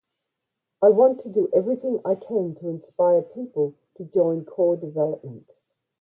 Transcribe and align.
I 0.81 0.89
want 0.89 1.19
to 1.19 1.29
do 1.29 1.47
everything 1.53 2.01
I 2.03 2.15
can 2.15 2.55
to 2.55 2.67
inspire 2.69 3.21
people 3.21 3.75
to 3.97 4.03
join 4.03 4.45
core 4.45 4.75
development. 4.75 5.47